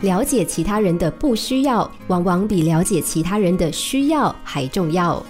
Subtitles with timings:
[0.00, 5.24] 了解其他人的不需要，往往比了解其他人的需要还重要。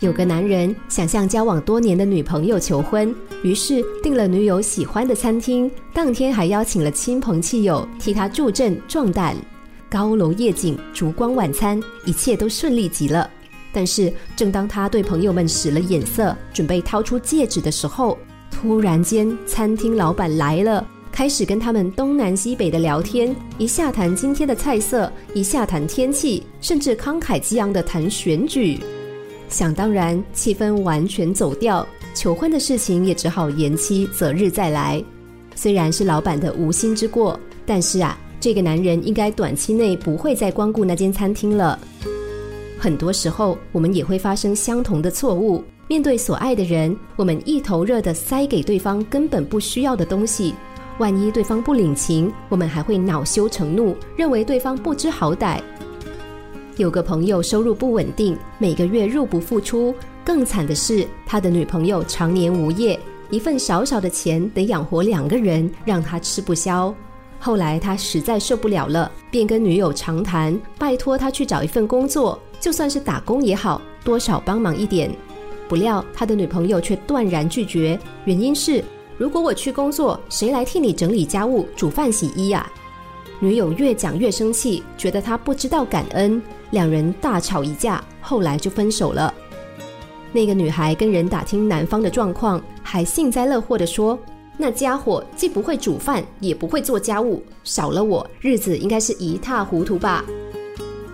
[0.00, 9.34] 有个男人想向交往多年的女朋友求婚，于是订了女友喜欢的餐厅，当天还邀请了亲朋戚友替他助阵壮胆。
[9.90, 13.28] 高楼夜景、烛光晚餐，一切都顺利极了。
[13.72, 18.16] 但是，正当他对朋友们使了眼色，准备掏出戒指的时候，
[18.50, 20.86] 突然间，餐厅老板来了，
[21.18, 28.78] 开始跟他们东南西北的聊天，一下谈今天的菜色，一下谈天气，甚至慷慨激昂的谈选举。
[29.48, 31.84] 想当然，气氛完全走掉，
[32.14, 35.02] 求婚的事情也只好延期，择日再来。
[35.56, 41.76] 虽然是老板的无心之过，但是啊，这个男人应该短期内不会再光顾那间餐厅了。
[42.78, 45.64] 很多时候，我们也会发生相同的错误。
[45.88, 50.54] 面对所爱的人，我们一头热的塞给对方根本不需要的东西，
[50.98, 55.60] 万一对方不领情，我们还会恼羞成怒，认为对方不知好歹。
[56.76, 62.98] 有个朋友收入不稳定，每个月入不敷出，更惨的是他的女朋友常年无业，
[63.30, 66.92] 一份少少的钱得养活两个人，让他吃不消。
[67.38, 72.36] 后来他实在受不了了，便跟女友长谈，拜托他去找一份工作。
[72.58, 75.08] 就算是打工也好，多少帮忙一点。
[75.68, 78.82] 不料他的女朋友却断然拒绝，原因是
[79.18, 82.70] 如果我去工作，谁来替你整理家务、煮饭、洗衣呀？
[83.40, 89.34] 女友越讲越生气，觉得他不知道感恩，两人大吵一架，后来就分手了。
[90.30, 94.16] 那个女孩跟人打听男方的状况，还幸灾乐祸地说
[94.56, 100.24] ：“那家伙既不会煮饭，也不会做家务，少了我，日子应该是一塌糊涂吧。”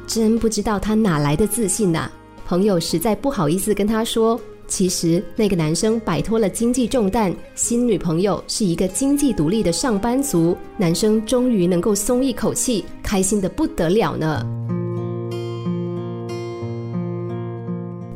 [0.06, 2.10] 真不知道他哪来的自信呐！
[2.46, 14.44] 朋友实在不好意思跟他说，其实那个男生摆脱了经济重担，新女朋友是一个经济独立的上班族，男生终于能够松一口气，开心的不得了呢。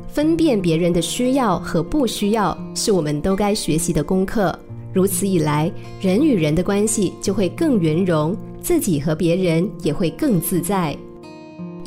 [0.08, 4.58] 分辨别人的需要和不需要，是我们都该学习的功课。
[4.92, 10.96] 如此一来，人与人的关系就会更圆融，自己和别人也会更自在。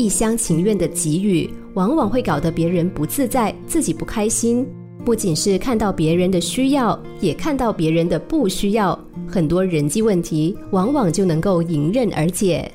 [0.01, 4.65] 一厢情愿的给予，往往会搞得别人不自在，自己不开心。
[5.05, 12.71] 不仅是看到别人的需要，也看到别人的不需要，很多人际问题往往就能够迎刃而解。